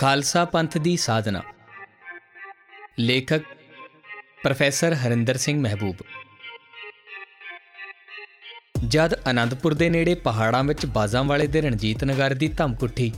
[0.00, 1.40] ਖਾਲਸਾ ਪੰਥ ਦੀ ਸਾਧਨਾ।
[2.98, 3.42] ਲੇਖਕ
[4.42, 5.96] ਪ੍ਰੋਫੈਸਰ ਹਰਿੰਦਰ ਸਿੰਘ ਮਹਿਬੂਬ।
[8.88, 13.12] ਜਦ ਆਨੰਦਪੁਰ ਦੇ ਨੇੜੇ ਪਹਾੜਾਂ ਵਿੱਚ ਬਾਜ਼ਾਂ ਵਾਲੇ ਦੇ ਰਣਜੀਤ ਨਗਰ ਦੀ ਧਮਕ ਉੱਠੀ,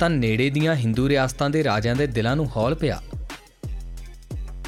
[0.00, 3.00] ਤਾਂ ਨੇੜੇ ਦੀਆਂ ਹਿੰਦੂ ਰਿਆਸਤਾਂ ਦੇ ਰਾਜਿਆਂ ਦੇ ਦਿਲਾਂ ਨੂੰ ਹੌਲ ਪਿਆ।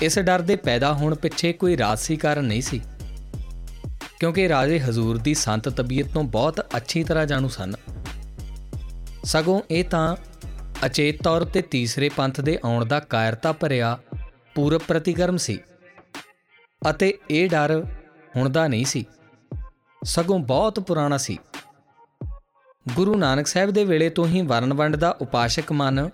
[0.02, 2.80] ਇਸ ਡਰ ਦੇ ਪੈਦਾ ਹੋਣ ਪਿੱਛੇ ਕੋਈ ਰਾਜਸੀ ਕਾਰਨ ਨਹੀਂ ਸੀ,
[4.20, 7.74] ਕਿਉਂਕਿ ਰਾਜੇ ਹਜ਼ੂਰ ਦੀ ਸੰਤ ਤਬੀਅਤ ਤੋਂ ਬਹੁਤ ਅੱਛੀ ਤਰ੍ਹਾਂ ਜਾਣੂ ਸਨ।
[9.24, 10.16] ਸਗੋਂ ਇਹ ਤਾਂ
[10.86, 13.98] ਅਚੇਤ ਤੌਰ ਤੇ ਤੀਸਰੇ ਪੰਥ ਦੇ ਆਉਣ ਦਾ ਕਾਇਰਤਾ ਭਰਿਆ
[14.54, 15.58] ਪੂਰਬ ਪ੍ਰਤੀਕਰਮ ਸੀ।
[16.90, 17.84] ਅਤੇ ਇਹ ਡਰ
[18.36, 19.04] ਹੁਣ ਦਾ ਨਹੀਂ ਸੀ।
[20.04, 21.38] ਸਗੋਂ ਬਹੁਤ ਪੁਰਾਣਾ ਸੀ।
[22.94, 26.10] ਗੁਰੂ ਨਾਨਕ ਸਾਹਿਬ ਦੇ ਵੇਲੇ ਤੋਂ ਹੀ ਵਰਨ ਵੰਡ ਦਾ ਉਪਾਸ਼ਕ ਮਨ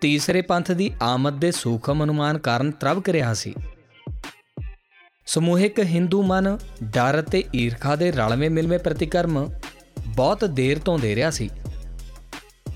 [0.00, 3.54] ਤੀਸਰੇ ਪੰਥ ਦੀ ਆਮਦ ਦੇ ਸੂਖਮ ਅਨੁਮਾਨ ਕਾਰਨ ਤਰਵਕ ਰਿਹਾ ਸੀ।
[5.26, 9.50] ਸਮੂਹਿਕ ਹਿੰਦੂ ਮਨ ਡਰ ਤੇ ਈਰਖਾ ਦੇ ਰਲਵੇਂ ਮਿਲਵੇਂ ਪ੍ਰਤੀਕਰਮ
[10.06, 11.50] ਬਹੁਤ ਦੇਰ ਤੋਂ ਦੇ ਰਿਹਾ ਸੀ।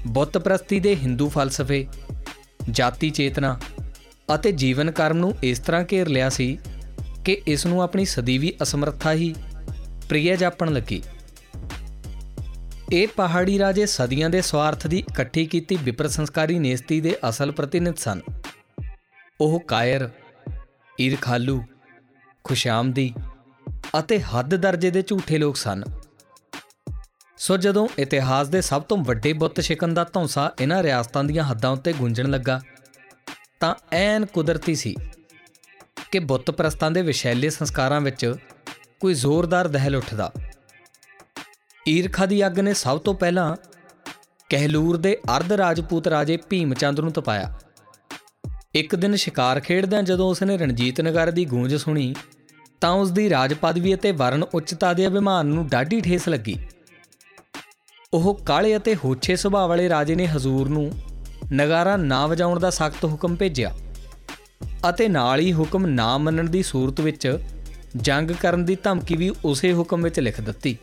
[0.06, 1.86] ਬੁੱਤ ਪ੍ਰਸਤੀ ਦੇ ਹਿੰਦੂ ਫਲਸਫੇ,
[2.70, 3.60] ਜਾਤੀ ਚੇਤਨਾ
[4.34, 6.58] ਅਤੇ ਜੀਵਨ ਕਰਮ ਨੂੰ ਇਸ ਤਰ੍ਹਾਂ ਘੇਰ ਲਿਆ ਸੀ
[7.24, 9.34] ਕਿ ਇਸ ਨੂੰ ਆਪਣੀ ਸਦੀਵੀ ਅਸਮਰੱਥਾ ਹੀ
[10.08, 11.02] ਪ੍ਰਿਯ ਜਾਪਣ ਲੱਗੀ।
[12.92, 17.94] ਇਹ ਪਹਾੜੀ ਰਾਜੇ ਸਦੀਆਂ ਦੇ ਸਵਾਰਥ ਦੀ ਇਕੱਠੀ ਕੀਤੀ ਵਿਪਰ ਸੰਸਕਾਰੀ ਨੇਸਤੀ ਦੇ ਅਸਲ ਪ੍ਰਤੀਨਿਧ
[17.96, 18.20] ਸਨ।
[19.40, 20.08] ਉਹ ਕਾਇਰ,
[21.00, 21.64] ਈਰਖਾਲੂ,
[22.44, 23.12] ਖੁਸ਼ਾਮਦੀ
[23.98, 25.84] ਅਤੇ ਹੱਦ ਦਰਜੇ ਦੇ ਝੂਠੇ ਲੋਕ ਸਨ।
[27.40, 31.70] ਸੋ ਜਦੋਂ ਇਤਿਹਾਸ ਦੇ ਸਭ ਤੋਂ ਵੱਡੇ ਬੁੱਤ ਸ਼ਿਕਨ ਦਾ ਧੌਂਸਾ ਇਹਨਾਂ ਰਿਆਸਤਾਂ ਦੀਆਂ ਹੱਦਾਂ
[31.70, 32.60] ਉੱਤੇ ਗੂੰਜਣ ਲੱਗਾ,
[33.60, 34.94] ਤਾਂ ਐਨ ਕੁਦਰਤੀ ਸੀ
[36.12, 38.34] ਕਿ ਬੁੱਤ ਪ੍ਰਸਤਾਂ ਦੇ ਵਿਸ਼ੈਲੇ ਸੰਸਕਾਰਾਂ ਵਿੱਚ
[39.00, 40.30] ਕੋਈ ਜ਼ੋਰਦਾਰ ਦਹਿਲ ਉੱਠਦਾ।
[41.88, 43.56] ਈਰਖਾ ਦੀ ਅੱਗ ਨੇ ਸਭ ਤੋਂ ਪਹਿਲਾਂ
[44.48, 47.58] ਕਹਿਲੂਰ ਦੇ ਅਰਧ ਰਾਜਪੂਤ ਰਾਜੇ ਭੀਮ ਚੰਦ ਨੂੰ ਤਪਾਇਆ।
[48.74, 52.14] ਇੱਕ ਦਿਨ ਸ਼ਿਕਾਰ ਖੇਡਦਿਆਂ ਜਦੋਂ ਉਸਨੇ ਰਣਜੀਤ ਨਗਰ ਦੀ ਗੂੰਜ ਸੁਣੀ,
[52.80, 56.56] ਤਾਂ ਉਸ ਦੀ ਰਾਜ ਪਦਵੀ ਅਤੇ ਵਰਨ ਉੱਚਤਾ ਦੇ ਅਭਿਮਾਨ ਨੂੰ ਡਾਢੀ ਠੇਸ ਲੱਗੀ।
[58.14, 60.92] ਉਹ ਕਾਲੇ ਅਤੇ ਹੋਛੇ ਸੁਭਾਅ ਵਾਲੇ ਰਾਜੇ ਨੇ ਹਜ਼ੂਰ ਨੂੰ
[61.52, 63.74] ਨਗਾਰਾ ਨਾ ਵਜਾਉਣ ਦਾ ਸਖਤ ਹੁਕਮ ਭੇਜਿਆ
[64.88, 67.38] ਅਤੇ ਨਾਲ ਹੀ ਹੁਕਮ ਨਾ ਮੰਨਣ ਦੀ ਸੂਰਤ ਵਿੱਚ
[67.96, 70.78] ਜੰਗ ਕਰਨ ਦੀ ਧਮਕੀ ਵੀ ਉਸੇ ਹੁਕਮ ਵਿੱਚ ਲਿਖ ਦਿੱਤੀ।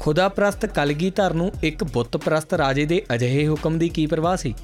[0.00, 4.54] ਖੁਦਾ ਪ੍ਰਸਤ ਕਲਗੀਧਰ ਨੂੰ ਇੱਕ ਬੁੱਤ ਪ੍ਰਸਤ ਰਾਜੇ ਦੇ ਅਜਿਹੇ ਹੁਕਮ ਦੀ ਕੀ ਪਰਵਾਹ ਸੀ?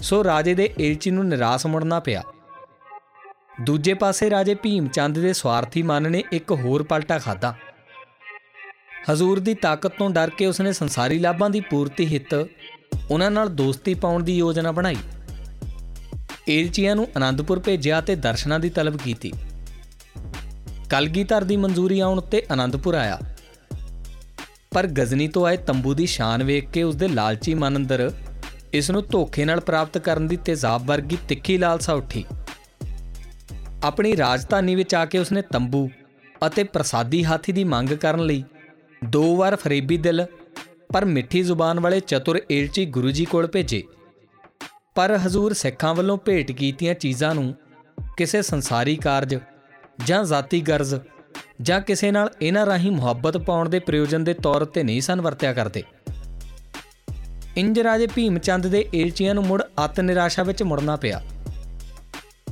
[0.00, 2.22] ਸੋ ਰਾਜੇ ਦੇ ਏਲਚੀ ਨੂੰ ਨਿਰਾਸ਼ ਮੁੜਨਾ ਪਿਆ।
[3.60, 7.54] ਦੂਜੇ ਪਾਸੇ ਰਾਜੇ ਭੀਮ ਚੰਦ ਦੇ ਸਵਾਰਥੀ ਮਨ ਨੇ ਇੱਕ ਹੋਰ ਪਲਟਾ ਖਾਦਾ
[9.08, 12.34] ਹਜ਼ੂਰ ਦੀ ਤਾਕਤ ਤੋਂ ਡਰ ਕੇ ਉਸਨੇ ਸੰਸਾਰੀ ਲਾਭਾਂ ਦੀ ਪੂਰਤੀ ਹਿੱਤ
[13.10, 14.96] ਉਹਨਾਂ ਨਾਲ ਦੋਸਤੀ ਪਾਉਣ ਦੀ ਯੋਜਨਾ ਬਣਾਈ।
[16.48, 19.32] ਏਲਚੀਆਂ ਨੂੰ ਆਨੰਦਪੁਰ ਭੇਜਿਆ ਤੇ ਦਰਸ਼ਨਾਂ ਦੀ ਤਲਬ ਕੀਤੀ।
[20.90, 23.18] ਕਲਗੀਧਰ ਦੀ ਮਨਜ਼ੂਰੀ ਆਉਣ ਉੱਤੇ ਆਨੰਦਪੁਰ ਆਇਆ।
[24.70, 28.10] ਪਰ ਗਜ਼ਨੀ ਤੋਂ ਆਏ ਤੰਬੂ ਦੀ ਸ਼ਾਨ ਵੇਖ ਕੇ ਉਸਦੇ ਲਾਲਚੀ ਮਨ ਅੰਦਰ
[28.72, 32.24] ਇਸ ਨੂੰ ਧੋਖੇ ਨਾਲ ਪ੍ਰਾਪਤ ਕਰਨ ਦੀ ਤੇਜ਼ਾਬ ਵਰਗੀ ਤਿੱਖੀ ਲਾਲਸਾ ਉੱਠੀ।
[33.84, 35.88] ਆਪਣੀ ਰਾਜਧਾਨੀ ਵਿੱਚ ਆ ਕੇ ਉਸਨੇ ਤੰਬੂ
[36.46, 38.44] ਅਤੇ ਪ੍ਰਸਾਦੀ ਹਾਥੀ ਦੀ ਮੰਗ ਕਰਨ ਲਈ
[39.04, 40.26] ਦੋ ਵਾਰ ਫਰੇਬੀ ਦਿਲ,
[40.92, 43.82] ਪਰ ਮਿੱਠੀ ਜ਼ੁਬਾਨ ਵਾਲੇ ਚਤੁਰ ਏਲਚੀ ਗੁਰੂ ਜੀ ਕੋਲ ਭੇਜੇ।
[44.94, 47.54] ਪਰ ਹਜ਼ੂਰ ਸਿੱਖਾਂ ਵੱਲੋਂ ਭੇਟ ਕੀਤੀਆਂ ਚੀਜ਼ਾਂ ਨੂੰ
[48.16, 49.38] ਕਿਸੇ ਸੰਸਾਰੀ ਕਾਰਜ
[50.04, 50.94] ਜਾਂ ਜ਼ਾਤੀ ਗਰਜ਼
[51.62, 55.52] ਜਾਂ ਕਿਸੇ ਨਾਲ ਇਹਨਾਂ ਰਾਹੀਂ ਮੁਹੱਬਤ ਪਾਉਣ ਦੇ ਪ੍ਰਯੋਜਨ ਦੇ ਤੌਰ ਤੇ ਨਹੀਂ ਸਨ ਵਰਤਿਆ
[55.52, 55.82] ਕਰਦੇ।
[57.56, 61.22] ਇੰਜ ਰਾਜੇ ਭੀਮ ਚੰਦ ਦੇ ਏਲਚੀਆਂ ਨੂੰ ਮੁੜ ਅਤ ਨਿਰਾਸ਼ਾ ਵਿੱਚ ਮੁੜਨਾ ਪਿਆ।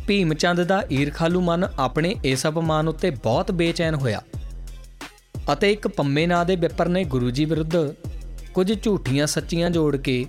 [0.06, 4.22] ਭੀਮ ਚੰਦ ਦਾ ਈਰਖਾਲੂ ਮਨ ਆਪਣੇ ਇਸ ਅਪਮਾਨ ਉੱਤੇ ਬਹੁਤ ਬੇਚੈਨ ਹੋਇਆ।
[5.52, 7.94] ਅਤੇ ਇੱਕ ਪੰਮੇ ਨਾਂ ਦੇ ਵਿਪਰ ਨੇ ਗੁਰੂ ਜੀ ਵਿਰੁੱਧ
[8.54, 10.26] ਕੁਝ ਝੂਠੀਆਂ ਸੱਚੀਆਂ ਜੋੜ ਕੇ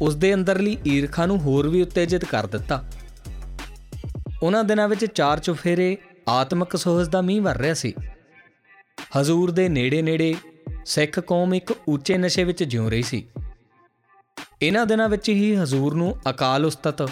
[0.00, 2.84] ਉਸ ਦੇ ਅੰਦਰਲੀ ਈਰਖਾ ਨੂੰ ਹੋਰ ਵੀ ਉਤੇਜਿਤ ਕਰ ਦਿੱਤਾ।
[4.42, 5.96] ਉਹਨਾਂ ਦਿਨਾਂ ਵਿੱਚ ਚਾਰ ਚੁਫੇਰੇ
[6.28, 7.92] ਆਤਮਿਕ ਸੋਹਜ ਦਾ ਮੀਂਹ ਵਰ ਰਿਹਾ ਸੀ।
[9.20, 10.34] ਹਜ਼ੂਰ ਦੇ ਨੇੜੇ-ਨੇੜੇ
[10.86, 13.26] ਸਿੱਖ ਕੌਮ ਇੱਕ ਉੱਚੇ ਨਸ਼ੇ ਵਿੱਚ ਜਿਉ ਰਹੀ ਸੀ।
[14.62, 17.10] ਇਹਨਾਂ ਦਿਨਾਂ ਵਿੱਚ ਹੀ ਹਜ਼ੂਰ ਨੂੰ ਅਕਾਲ ਉਸਤਤ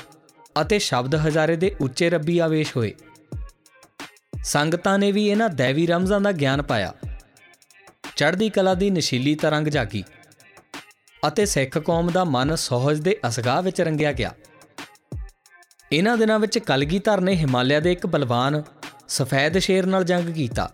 [0.61, 2.95] ਅਤੇ ਸ਼ਬਦ ਹਜ਼ਾਰੇ ਦੇ ਉੱਚੇ ਰੱਬੀ ਆਵੇਸ਼ ਹੋਏ।
[4.45, 6.95] ਸੰਗਤਾਂ ਨੇ ਵੀ ਇਹਨਾਂ ਦੇਵੀ ਰਮਜ਼ਾਂ ਦਾ ਗਿਆਨ ਪਾਇਆ।
[8.21, 10.03] ਚੜ੍ਹਦੀ ਕਲਾ ਦੀ ਨਸ਼ੀਲੀ ਤਰੰਗ ਜਾਗੀ
[11.23, 14.33] ਅਤੇ ਸਿੱਖ ਕੌਮ ਦਾ ਮਨ ਸੋਹਜ ਦੇ ਅਸਗਾਹ ਵਿੱਚ ਰੰਗਿਆ ਗਿਆ।
[15.93, 18.63] ਇਹਨਾਂ ਦਿਨਾਂ ਵਿੱਚ ਕਲਗੀਧਰ ਨੇ ਹਿਮਾਲਿਆ ਦੇ ਇੱਕ ਬਲਵਾਨ
[19.09, 20.69] ਸਫੈਦ ਸ਼ੇਰ ਨਾਲ ਜੰਗ ਕੀਤਾ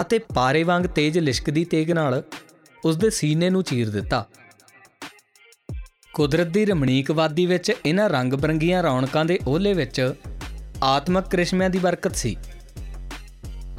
[0.00, 2.22] ਅਤੇ ਪਾਰੇ ਵਾਂਗ ਤੇਜ਼ ਲਿਸ਼ਕਦੀ ਤੇਗ ਨਾਲ
[2.84, 4.24] ਉਸ ਦੇ ਸੀਨੇ ਨੂੰ ਚੀਰ ਦਿੱਤਾ।
[6.14, 10.14] ਕੁਦਰਤ ਦੀ ਰਮਣੀਕਵਾਦੀ ਵਿੱਚ ਇਹਨਾਂ ਰੰਗ ਬਰੰਗੀਆਂ ਰੌਣਕਾਂ ਦੇ ਓਹਲੇ ਵਿੱਚ
[10.84, 12.36] ਆਤਮਿਕ ਕ੍ਰਿਸ਼ਮਿਆਂ ਦੀ ਬਰਕਤ ਸੀ।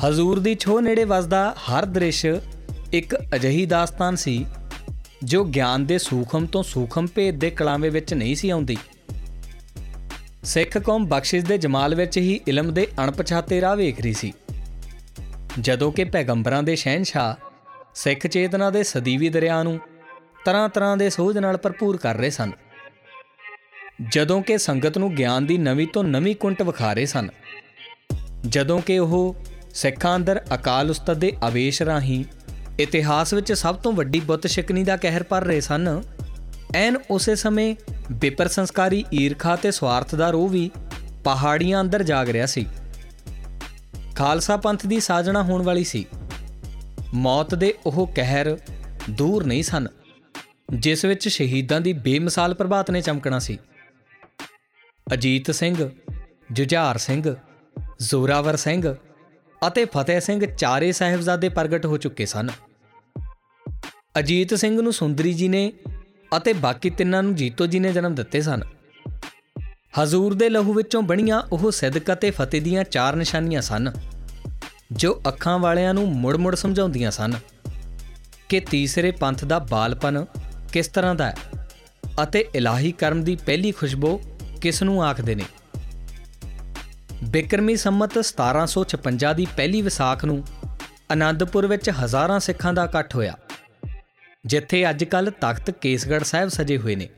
[0.08, 2.26] ਹਜ਼ੂਰ ਦੀ ਛੋ ਨੇੜੇ ਵਸਦਾ ਹਰ ਦ੍ਰਿਸ਼
[2.94, 4.46] ਇੱਕ ਅਜਹੀ ਦਾਸਤਾਨ ਸੀ,
[5.24, 8.78] ਜੋ ਗਿਆਨ ਦੇ ਸੂਖਮ ਤੋਂ ਸੂਖਮ ਭੇਦ ਦੇ ਕਲਾਵੇਂ ਵਿੱਚ ਨਹੀਂ ਸੀ ਆਉਂਦੀ।
[10.44, 14.34] ਸਿੱਖ ਕੌਮ ਬਖਸ਼ਿਸ਼ ਦੇ ਜਮਾਲ ਵਿੱਚ ਹੀ ਇਲਮ ਦੇ ਅਣਪਛਾਤੇ ਰਾਹ ਵੇਖ ਰਹੀ ਸੀ।
[15.60, 17.34] ਜਦੋਂ ਕਿ ਪੈਗੰਬਰਾਂ ਦੇ ਸ਼ਹਿਨशाह
[17.96, 19.80] ਸਿੱਖ ਚੇਤਨਾ ਦੇ ਸਦੀਵੀ ਦਰਿਆ ਨੂੰ
[20.46, 22.52] ਤਰ੍ਹਾਂ ਤਰ੍ਹਾਂ ਦੇ ਸੋਝ ਨਾਲ ਭਰਪੂਰ ਕਰ ਰਹੇ ਸਨ।
[24.10, 27.30] ਜਦੋਂ ਕਿ ਸੰਗਤ ਨੂੰ ਗਿਆਨ ਦੀ ਨਵੀਂ ਤੋਂ ਨਵੀਂ ਕੁੰਟ ਵਿਖਾ ਰਹੇ ਸਨ।
[28.48, 29.36] ਜਦੋਂ ਕਿ ਉਹ
[29.74, 32.24] ਸਿੱਖਾਂ ਅੰਦਰ ਅਕਾਲ ਉਸਤਤ ਦੇ ਆਵੇਸ਼ ਰਾਹੀਂ
[32.80, 36.02] ਇਤਿਹਾਸ ਵਿੱਚ ਸਭ ਤੋਂ ਵੱਡੀ ਬੁੱਤ ਸ਼ਿਕਨੀ ਦਾ ਕਹਿਰ ਪਰ ਰਹੇ ਸਨ,
[36.76, 37.76] ਐਨ ਉਸੇ ਸਮੇਂ
[38.12, 40.70] ਬਿਪਰ ਸੰਸਕਾਰੀ ਈਰਖਾ ਤੇ ਸਵਾਰਥ ਦਾ ਰੋਹ ਵੀ
[41.24, 42.66] ਪਹਾੜੀਆਂ ਅੰਦਰ ਜਾਗ ਰਿਹਾ ਸੀ।
[44.16, 46.06] ਖਾਲਸਾ ਪੰਥ ਦੀ ਸਾਜਣਾ ਹੋਣ ਵਾਲੀ ਸੀ।
[47.14, 48.58] ਮੌਤ ਦੇ ਉਹ ਕਹਿਰ
[49.10, 49.88] ਦੂਰ ਨਹੀਂ ਸਨ,
[50.74, 53.58] ਜਿਸ ਵਿੱਚ ਸ਼ਹੀਦਾਂ ਦੀ ਬੇਮਿਸਾਲ ਪ੍ਰਭਾਤ ਨੇ ਚਮਕਣਾ ਸੀ।
[55.14, 55.90] ਅਜੀਤ ਸਿੰਘ,
[56.52, 57.36] ਜੁਝਾਰ ਸਿੰਘ,
[58.00, 58.96] ਜ਼ੋਰਾਵਰ ਸਿੰਘ
[59.68, 62.50] ਅਤੇ ਫਤਿਹ ਸਿੰਘ ਚਾਰੇ ਸਾਹਿਬਜ਼ਾਦੇ ਪ੍ਰਗਟ ਹੋ ਚੁੱਕੇ ਸਨ।
[64.20, 65.72] ਅਜੀਤ ਸਿੰਘ ਨੂੰ ਸੁੰਦਰੀ ਜੀ ਨੇ
[66.38, 68.62] ਅਤੇ ਬਾਕੀ ਤਿੰਨਾਂ ਨੂੰ ਜੀਤੋ ਜੀ ਨੇ ਜਨਮ ਦਿੱਤੇ ਸਨ।
[70.04, 73.92] ਹਜ਼ੂਰ ਦੇ ਲਹੂ ਵਿੱਚੋਂ ਬਣੀਆਂ ਉਹ ਸਿੱਦਕ ਅਤੇ ਫਤਿਹ ਦੀਆਂ ਚਾਰ ਨਿਸ਼ਾਨੀਆਂ ਸਨ,
[74.92, 77.34] ਜੋ ਅੱਖਾਂ ਵਾਲਿਆਂ ਨੂੰ ਮੁੜ-ਮੁੜ ਸਮਝਾਉਂਦੀਆਂ ਸਨ
[78.50, 80.26] ਕਿ ਤੀਸਰੇ ਪੰਥ ਦਾ ਬਾਲਪਨ
[80.74, 81.36] ਕਿਸ ਤਰ੍ਹਾਂ ਦਾ ਹੈ
[82.24, 84.20] ਅਤੇ ਇਲਾਹੀ ਕਰਮ ਦੀ ਪਹਿਲੀ ਖੁਸ਼ਬੂ
[84.62, 85.44] ਕਿਸ ਨੂੰ ਆਖਦੇ ਨੇ।
[87.24, 90.44] ਬਿਕਰਮੀ ਸੰਮਤ 1756 ਦੀ ਪਹਿਲੀ ਵਿਸਾਖ ਨੂੰ
[91.12, 93.38] ਆਨੰਦਪੁਰ ਵਿੱਚ ਹਜ਼ਾਰਾਂ ਸਿੱਖਾਂ ਦਾ ਇਕੱਠ ਹੋਇਆ,
[94.46, 97.10] ਜਿੱਥੇ ਅੱਜਕੱਲ ਤਖਤ ਕੇਸਗੜ੍ਹ ਸਾਹਿਬ ਸਜੇ ਹੋਏ ਨੇ।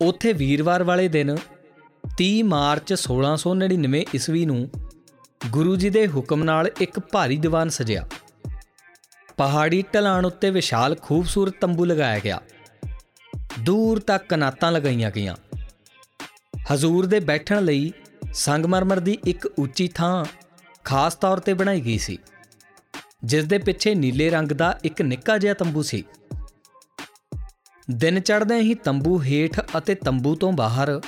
[0.00, 1.36] ਉੱਥੇ ਵੀਰਵਾਰ ਵਾਲੇ ਦਿਨ
[2.16, 4.70] 30 ਮਾਰਚ 1699 ਈਸਵੀ ਨੂੰ
[5.46, 8.08] ਗੁਰੂ ਜੀ ਦੇ ਹੁਕਮ ਨਾਲ ਇੱਕ ਭਾਰੀ ਦੀਵਾਨ ਸਜਿਆ।
[9.36, 12.40] ਪਹਾੜੀ ਢਲਾਣ ਉੱਤੇ ਵਿਸ਼ਾਲ ਖੂਬਸੂਰਤ ਤੰਬੂ ਲਗਾਇਆ ਗਿਆ।
[13.60, 15.36] ਦੂਰ ਤੱਕ ਕਨਾਤਾਂ ਲਗਾਈਆਂ ਗਈਆਂ।
[16.74, 17.92] ਹਜ਼ੂਰ ਦੇ ਬੈਠਣ ਲਈ
[18.34, 20.24] ਸੰਗਮਰਮਰ ਦੀ ਇੱਕ ਉੱਚੀ ਥਾਂ
[20.84, 22.18] ਖਾਸ ਤੌਰ ਤੇ ਬਣਾਈ ਗਈ ਸੀ,
[23.24, 26.02] ਜਿਸ ਦੇ ਪਿੱਛੇ ਨੀਲੇ ਰੰਗ ਦਾ ਇੱਕ ਨਿੱਕਾ ਜਿਹਾ ਤੰਬੂ ਸੀ।
[27.88, 31.00] ਦਿਨ ਚੜ੍ਹਦੇ ਹੀ ਤੰਬੂ ਹੇਠ ਅਤੇ ਤੰਬੂ ਤੋਂ ਬਾਹਰ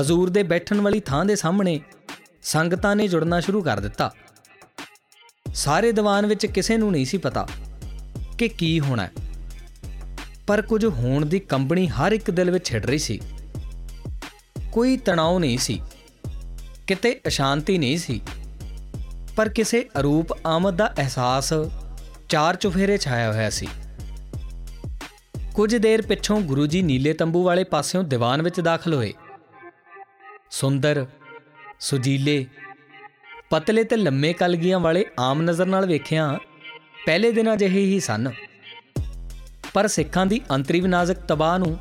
[0.00, 1.80] ਹਜ਼ੂਰ ਦੇ ਬੈਠਣ ਵਾਲੀ ਥਾਂ ਦੇ ਸਾਹਮਣੇ
[2.42, 4.10] ਸੰਗਤਾਂ ਨੇ ਜੁੜਨਾ ਸ਼ੁਰੂ ਕਰ ਦਿੱਤਾ।
[5.54, 7.46] ਸਾਰੇ ਦੀਵਾਨ ਵਿੱਚ ਕਿਸੇ ਨੂੰ ਨਹੀਂ ਸੀ ਪਤਾ
[8.38, 9.12] ਕਿ ਕੀ ਹੋਣਾ ਹੈ,
[10.46, 13.20] ਪਰ ਕੁਝ ਹੋਣ ਦੀ ਕੰਬਣੀ ਹਰ ਇੱਕ ਦਿਲ ਵਿੱਚ ਛਿੜ ਰਹੀ ਸੀ।
[14.72, 15.80] ਕੋਈ ਤਣਾਅ ਨਹੀਂ ਸੀ।
[16.90, 18.20] ਕਿਤੇ ਅਸ਼ਾਂਤੀ ਨਹੀਂ ਸੀ,
[19.36, 21.52] ਪਰ ਕਿਸੇ ਅਰੂਪ ਆਮਦ ਦਾ ਅਹਿਸਾਸ
[22.28, 23.66] ਚਾਰ ਚੁਫੇਰੇ ਛਾਇਆ ਹੋਇਆ ਸੀ।
[25.54, 29.12] ਕੁਝ ਦੇਰ ਪਿੱਛੋਂ ਗੁਰੂ ਜੀ ਨੀਲੇ ਤੰਬੂ ਵਾਲੇ ਪਾਸਿਓਂ ਦੀਵਾਨ ਵਿੱਚ ਦਾਖਲ ਹੋਏ।
[30.50, 31.06] ਸੁੰਦਰ,
[31.80, 32.46] ਸੁਜੀਲੇ,
[33.50, 36.38] ਪਤਲੇ ਤੇ ਲੰਮੇ ਕਲਗੀਆਂ ਵਾਲੇ ਆਮ ਨਜ਼ਰ ਨਾਲ ਵੇਖਿਆ
[37.06, 38.30] ਪਹਿਲੇ ਦਿਨਾਂ ਜਿਹੇ ਹੀ ਸਨ।
[39.74, 41.76] ਪਰ ਸਿੱਖਾਂ ਦੀ ਅੰਤਰੀ ਵਿਨਾਜ਼ਕ ਤਬਾਹ ਨੂੰ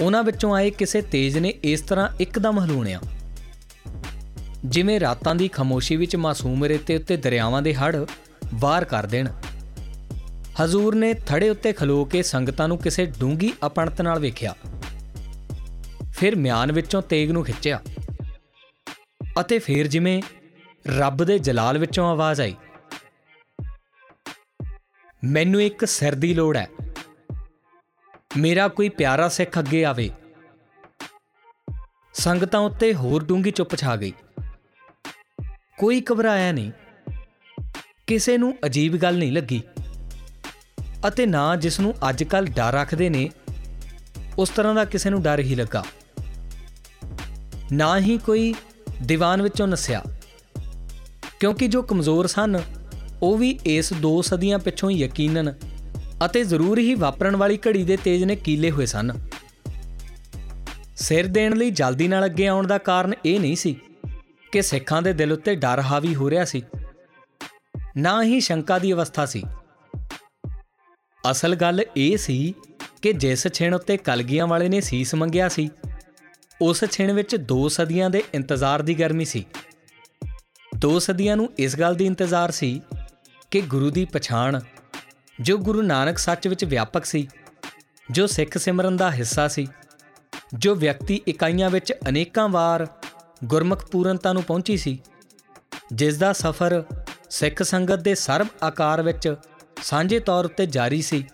[0.00, 3.00] ਉਹਨਾਂ ਵਿੱਚੋਂ ਆਏ ਕਿਸੇ ਤੇਜ ਨੇ ਇਸ ਤਰ੍ਹਾਂ ਇੱਕਦਮ ਹਲੂਣਿਆ।
[4.64, 8.06] ਜਿਵੇਂ ਰਾਤਾਂ ਦੀ ਖਮੋਸ਼ੀ ਵਿੱਚ ਮਾਸੂਮ ਰੇਤੇ ਉੱਤੇ ਦਰਿਆਵਾਂ ਦੇ ਹੜ
[8.54, 9.28] ਵਾਰ ਕਰ ਦੇਣ।
[10.64, 14.54] ਹਜ਼ੂਰ ਨੇ ਥੜੇ ਉੱਤੇ ਖਲੋ ਕੇ ਸੰਗਤਾਂ ਨੂੰ ਕਿਸੇ ਡੂੰਗੀ ਅਪਣਤ ਨਾਲ ਵੇਖਿਆ।
[16.12, 17.80] ਫਿਰ ਮਿਆਨ ਵਿੱਚੋਂ ਤੇਗ ਨੂੰ ਖਿੱਚਿਆ
[19.40, 20.22] ਅਤੇ ਫਿਰ ਜਿਵੇਂ
[20.88, 22.54] ਰੱਬ ਦੇ ਜਲਾਲ ਵਿੱਚੋਂ ਆਵਾਜ਼ ਆਈ,
[25.24, 26.66] ਮੈਨੂੰ ਇੱਕ ਸਿਰ ਦੀ ਲੋੜ ਹੈ।
[28.36, 30.10] ਮੇਰਾ ਕੋਈ ਪਿਆਰਾ ਸਿੱਖ ਅੱਗੇ ਆਵੇ।
[32.14, 34.12] ਸੰਗਤਾਂ ਉੱਤੇ ਹੋਰ ਡੂੰਗੀ ਚੁੱਪ ਛਾ ਗਈ।
[35.78, 36.72] ਕੋਈ ਘਬਰਾਇਆ ਨਹੀਂ।
[38.06, 39.62] ਕਿਸੇ ਨੂੰ ਅਜੀਬ ਗੱਲ ਨਹੀਂ ਲੱਗੀ।
[41.08, 43.30] ਅਤੇ ਨਾ ਜਿਸ ਨੂੰ ਅੱਜ ਕੱਲ ਡਰ ਰੱਖਦੇ ਨੇ,
[44.38, 45.84] ਉਸ ਤਰ੍ਹਾਂ ਦਾ ਕਿਸੇ ਨੂੰ ਡਰ ਹੀ ਲੱਗਾ।
[47.72, 48.54] ਨਾ ਹੀ ਕੋਈ
[49.02, 50.02] ਦੀਵਾਨ ਵਿੱਚੋਂ ਨਸਿਆ।
[51.40, 52.60] ਕਿਉਂਕਿ ਜੋ ਕਮਜ਼ੋਰ ਸਨ,
[53.22, 55.54] ਉਹ ਵੀ ਇਸ ਦੋ ਸਦੀਆਂ ਪਿੱਛੋਂ ਯਕੀਨਨ
[56.24, 59.10] ਅਤੇ ਜ਼ਰੂਰ ਹੀ ਵਾਪਰਨ ਵਾਲੀ ਘੜੀ ਦੇ ਤੇਜ ਨੇ ਕੀਲੇ ਹੋਏ ਸਨ।
[60.96, 63.76] ਸਿਰ ਦੇਣ ਲਈ ਜਲਦੀ ਨਾਲ ਅੱਗੇ ਆਉਣ ਦਾ ਕਾਰਨ ਇਹ ਨਹੀਂ ਸੀ
[64.56, 66.62] ਕਿ ਸਿੱਖਾਂ ਦੇ ਦਿਲ ਉੱਤੇ ਡਰ ਹਾਵੀ ਹੋ ਰਿਹਾ ਸੀ।
[67.96, 69.42] ਨਾ ਹੀ ਸ਼ੰਕਾ ਦੀ ਅਵਸਥਾ ਸੀ।
[71.30, 72.54] ਅਸਲ ਗੱਲ ਇਹ ਸੀ
[73.02, 75.70] ਕਿ ਜਿਸ ਛਿਣ ਉੱਤੇ ਕਲਗੀਆਂ ਵਾਲੇ ਨੇ ਸੀਸ ਮੰਗਿਆ ਸੀ,
[76.60, 79.46] ਉਸ ਛਿਣ ਵਿੱਚ ਦੋ ਸਦੀਆਂ ਦੇ ਇੰਤਜ਼ਾਰ ਦੀ ਗਰਮੀ ਸੀ।
[80.76, 82.82] ਦੋ ਸਦੀਆਂ ਨੂੰ ਇਸ ਗੱਲ ਦੀ ਇੰਤਜ਼ਾਰ ਸੀ
[83.50, 84.60] ਕਿ ਗੁਰੂ ਦੀ ਪਛਾਣ,
[85.40, 87.28] ਜੋ ਗੁਰੂ ਨਾਨਕ ਸੱਚ ਵਿੱਚ ਵਿਆਪਕ ਸੀ,
[88.10, 89.66] ਜੋ ਸਿੱਖ ਸਿਮਰਨ ਦਾ ਹਿੱਸਾ ਸੀ,
[90.54, 92.86] ਜੋ ਵਿਅਕਤੀ ਇਕਾਈਆਂ ਵਿੱਚ ਅਨੇਕਾਂ ਵਾਰ
[93.44, 94.98] ਗੁਰਮੁਖ ਪੂਰਨਤਾ ਨੂੰ ਪਹੁੰਚੀ ਸੀ
[95.92, 96.82] ਜਿਸ ਦਾ ਸਫ਼ਰ
[97.30, 99.34] ਸਿੱਖ ਸੰਗਤ ਦੇ ਸਰਬ ਆਕਾਰ ਵਿੱਚ
[99.82, 101.24] ਸਾਂਝੇ ਤੌਰ ਉੱਤੇ ਜਾਰੀ ਸੀ,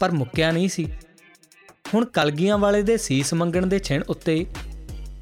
[0.00, 0.92] ਪਰ ਮੁੱਕਿਆ ਨਹੀਂ ਸੀ।
[1.94, 4.46] ਹੁਣ ਕਲਗੀਆਂ ਵਾਲੇ ਦੇ ਸੀਸ ਮੰਗਣ ਦੇ ਛਿਣ ਉੱਤੇ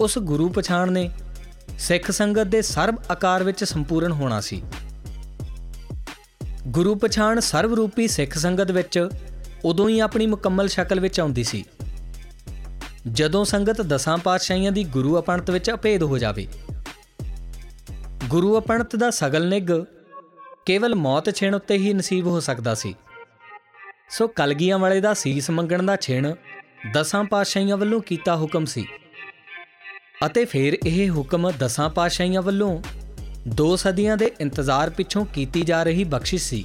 [0.00, 1.10] ਉਸ ਗੁਰੂ ਪਛਾਣ ਨੇ
[1.78, 4.62] ਸਿੱਖ ਸੰਗਤ ਦੇ ਸਰਬ ਆਕਾਰ ਵਿੱਚ ਸੰਪੂਰਨ ਹੋਣਾ ਸੀ।
[6.66, 9.08] ਗੁਰੂ ਪਛਾਣ ਸਰਵ ਰੂਪੀ ਸਿੱਖ ਸੰਗਤ ਵਿੱਚ
[9.64, 11.64] ਉਦੋਂ ਹੀ ਆਪਣੀ ਮੁਕੰਮਲ ਸ਼ਕਲ ਵਿੱਚ ਆਉਂਦੀ ਸੀ।
[13.12, 16.48] ਜਦੋਂ ਸੰਗਤ ਦਸਾਂ ਪਾਤਸ਼ਾਹੀਆਂ ਦੀ ਗੁਰੂ ਅਪਣਤ ਵਿੱਚ ਅਭੇਦ ਹੋ ਜਾਵੇ।
[18.28, 19.70] ਗੁਰੂ ਅਪਣਤ ਦਾ ਸਗਲ ਨਿਗ
[20.66, 22.94] ਕੇਵਲ ਮੌਤ ਛਿਣ ਉੱਤੇ ਹੀ ਨਸੀਬ ਹੋ ਸਕਦਾ ਸੀ।
[24.10, 26.34] ਸੋ ਕਲਗੀਆਂ ਵਾਲੇ ਦਾ ਸੀਸ ਮੰਗਣ ਦਾ ਛਿਣ
[26.94, 28.86] ਦਸਾਂ ਪਾਤਸ਼ਾਹੀਆਂ ਵੱਲੋਂ ਕੀਤਾ ਹੁਕਮ ਸੀ।
[30.26, 32.82] ਅਤੇ ਫਿਰ ਇਹ ਹੁਕਮ ਦਸਾਂ ਪਾਤਸ਼ਾਹੀਆਂ ਵੱਲੋਂ
[33.48, 36.64] ਦੋ ਸਦੀਆਂ ਦੇ ਇੰਤਜ਼ਾਰ ਪਿੱਛੋਂ ਕੀਤੀ ਜਾ ਰਹੀ ਬਖਸ਼ਿਸ਼ ਸੀ।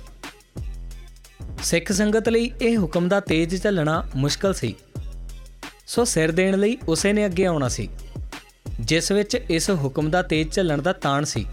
[1.64, 4.76] ਸਿੱਖ ਸੰਗਤ ਲਈ ਇਹ ਹੁਕਮ ਦਾ ਤੇਜ ਚੱਲਣਾ ਮੁਸ਼ਕਲ ਸੀ।
[5.88, 7.90] ਸੋ ਸਿਰ ਦੇਣ ਲਈ ਉਸੇ ਨੇ ਅੱਗੇ ਆਉਣਾ ਸੀ,
[8.80, 11.46] ਜਿਸ ਵਿੱਚ ਇਸ ਹੁਕਮ ਦਾ ਤੇਜ ਚੱਲਣ ਦਾ ਤਾਣ ਸੀ।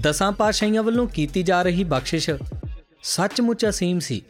[0.00, 2.30] ਦਸਾਂ ਪਾਤਸ਼ਾਹੀਆਂ ਵੱਲੋਂ ਕੀਤੀ ਜਾ ਰਹੀ ਬਖਸ਼ਿਸ਼
[3.02, 4.22] ਸੱਚਮੁੱਚ ਅਸੀਮ ਸੀ।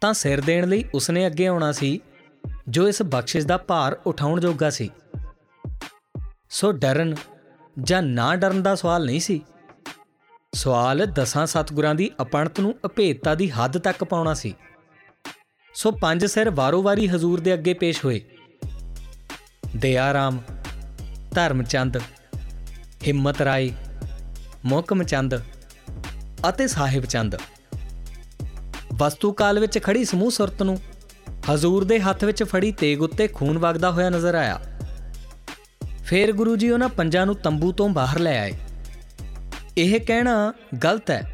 [0.00, 2.00] ਤਾਂ ਸਿਰ ਦੇਣ ਲਈ ਉਸਨੇ ਅੱਗੇ ਆਉਣਾ ਸੀ,
[2.68, 4.90] ਜੋ ਇਸ ਬਖਸ਼ਿਸ਼ ਦਾ ਭਾਰ ਉਠਾਉਣ ਜੋਗਾ ਸੀ।
[6.50, 7.14] ਸੋ ਡਰਨ
[7.82, 9.40] ਜਾਂ ਨਾ ਡਰਨ ਦਾ ਸਵਾਲ ਨਹੀਂ ਸੀ।
[10.54, 14.54] ਸਵਾਲ ਦਸਾਂ ਸਤਗੁਰਾਂ ਦੀ ਅਪਣਤ ਨੂੰ ਅਭੇਦਤਾ ਦੀ ਹੱਦ ਤੱਕ ਪਾਉਣਾ ਸੀ।
[15.74, 18.20] ਸੋ ਪੰਜ ਸਿਰ ਵਾਰੋ-ਵਾਰੀ ਹਜ਼ੂਰ ਦੇ ਅੱਗੇ ਪੇਸ਼ ਹੋਏ।
[19.76, 20.38] ਦਿਆਰਾਮ
[21.34, 21.96] ਧਰਮਚੰਦ,
[23.06, 23.72] ਹਿੰਮਤ ਰਾਏ
[24.64, 25.40] ਮੋਹਕਮ ਚੰਦ
[26.48, 27.36] ਅਤੇ ਸਾਹਿਬ ਚੰਦ
[28.94, 30.78] ਵਸਤੂ ਕਾਲ ਵਿੱਚ ਖੜੀ ਸਮੂਹ ਸੁਰਤ ਨੂੰ
[31.54, 34.60] ਹਜ਼ੂਰ ਦੇ ਹੱਥ ਵਿੱਚ ਫੜੀ ਤੇਗ ਉੱਤੇ ਖੂਨ ਵਗਦਾ ਹੋਇਆ ਨਜ਼ਰ ਆਇਆ।
[36.04, 38.52] ਫੇਰ ਗੁਰੂ ਜੀ ਉਹਨਾਂ ਪੰਜਾਂ ਨੂੰ ਤੰਬੂ ਤੋਂ ਬਾਹਰ ਲੈ ਆਏ।
[39.78, 40.52] ਇਹ ਕਹਿਣਾ
[40.84, 41.33] ਗਲਤ ਹੈ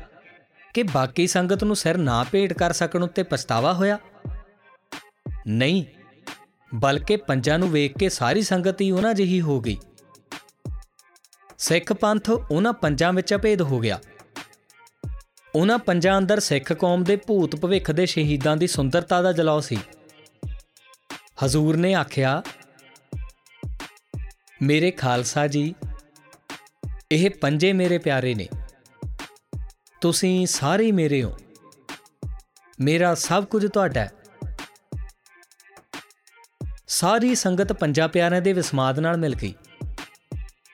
[0.75, 3.99] ਕਿ ਬਾਕੀ ਸੰਗਤ ਨੂੰ ਸਿਰ ਨਾ ਭੇਟ ਕਰ ਸਕਣ ਉੱਤੇ ਪਛਤਾਵਾ ਹੋਇਆ?
[5.47, 5.85] ਨਹੀਂ,
[6.75, 9.77] ਬਲਕਿ ਪੰਜਾਂ ਨੂੰ ਵੇਖ ਕੇ ਸਾਰੀ ਸੰਗਤ ਹੀ ਉਹਨਾਂ ਜਿਹੀ ਹੋ ਗਈ।
[11.59, 14.01] ਸਿੱਖ ਪੰਥ ਉਹਨਾਂ ਪੰਜਾਂ ਵਿੱਚ ਅਭੇਦ ਹੋ ਗਿਆ।
[15.55, 19.79] ਉਹਨਾਂ ਪੰਜਾਂ ਅੰਦਰ ਸਿੱਖ ਕੌਮ ਦੇ ਭੂਤ ਭਵਿੱਖ ਦੇ ਸ਼ਹੀਦਾਂ ਦੀ ਸੁੰਦਰਤਾ ਦਾ ਜਲਾਉ ਸੀ।
[21.45, 22.43] ਹਜ਼ੂਰ ਨੇ ਆਖਿਆ,
[24.63, 25.75] ਮੇਰੇ ਖਾਲਸਾ ਜੀ,
[27.13, 28.49] ਇਹ ਪੰਜੇ ਮੇਰੇ ਪਿਆਰੇ ਨੇ।
[30.01, 31.37] ਤੁਸੀਂ ਸਾਰੇ ਮੇਰੇ ਹੋ।
[32.81, 34.13] ਮੇਰਾ ਸਭ ਕੁਝ ਤੁਹਾਡਾ ਹੈ।
[36.87, 39.55] ਸਾਰੀ ਸੰਗਤ ਪੰਜਾਂ ਪਿਆਰਿਆਂ ਦੇ ਵਿਸਮਾਦ ਨਾਲ ਮਿਲ ਗਈ।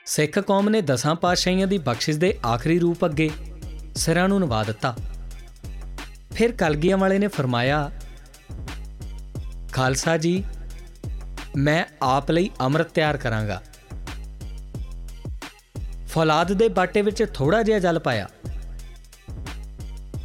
[0.06, 3.30] ਸਿੱਖ ਕੌਮ ਨੇ ਦਸਾਂ ਪਾਤਸ਼ਾਹੀਆਂ ਦੀ ਬਖਸ਼ਿਸ਼ ਦੇ ਆਖਰੀ ਰੂਪ ਅੱਗੇ
[3.95, 4.97] ਸਿਰਾਂ ਨੂੰ ਨਵਾ ਦਿੱਤਾ।
[6.35, 7.90] ਫਿਰ ਕਲਗੀਆਂ ਵਾਲੇ ਨੇ ਫਰਮਾਇਆ,
[9.73, 10.45] ਖਾਲਸਾ ਜੀ,
[11.56, 13.62] ਮੈਂ ਆਪ ਲਈ ਅੰਮ੍ਰਿਤ ਤਿਆਰ ਕਰਾਂਗਾ।
[16.06, 18.28] ਫੌਲਾਦ ਦੇ ਬਾਟੇ ਵਿੱਚ ਥੋੜਾ ਜਿਹਾ ਜਲ ਪਾਇਆ।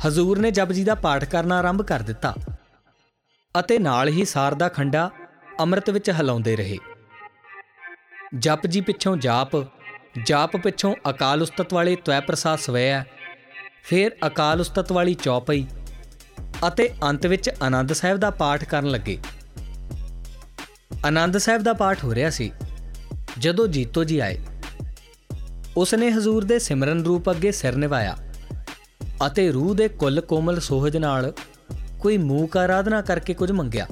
[0.08, 2.34] ਹਜ਼ੂਰ ਨੇ ਜਪਜੀ ਦਾ ਪਾਠ ਕਰਨਾ ਆਰੰਭ ਕਰ ਦਿੱਤਾ
[3.56, 5.10] ਅਤੇ ਨਾਲ ਹੀ ਸਾਰ ਦਾ ਖੰਡਾ
[5.60, 6.78] ਅੰਮ੍ਰਿਤ ਵਿੱਚ ਹਿਲਾਉਂਦੇ ਰਹੇ।
[8.38, 9.52] ਜਪਜੀ ਪਿੱਛੋਂ ਜਾਪ
[10.26, 13.04] ਜਾਪ ਪਿੱਛੋਂ ਅਕਾਲ ਉਸਤਤ ਵਾਲੇ ਤਵੈ ਪ੍ਰਸਾਦ ਸਵੈ,
[13.84, 15.66] ਫਿਰ ਅਕਾਲ ਉਸਤਤ ਵਾਲੀ ਚੌਪਈ
[16.68, 19.18] ਅਤੇ ਅੰਤ ਵਿੱਚ ਆਨੰਦ ਸਾਹਿਬ ਦਾ ਪਾਠ ਕਰਨ ਲੱਗੇ।
[21.06, 22.52] ਆਨੰਦ ਸਾਹਿਬ ਦਾ ਪਾਠ ਹੋ ਰਿਹਾ ਸੀ।
[23.38, 24.40] ਜਦੋਂ ਜੀਤੋ ਜੀ ਆਏ,
[25.78, 28.18] ਉਸਨੇ ਹਜ਼ੂਰ ਦੇ ਸਿਮਰਨ ਰੂਪ ਅੱਗੇ ਸਿਰ ਨਿਵਾਇਆ।
[29.28, 31.32] ਅਤੇ ਰੂਹ ਦੇ ਕੁੱਲ ਕੋਮਲ ਸੋਹਜ ਨਾਲ
[32.00, 33.88] ਕੋਈ ਮੂਕ ਆਰਾਧਨਾ ਕਰਕੇ ਕੁਝ ਮੰਗਿਆ।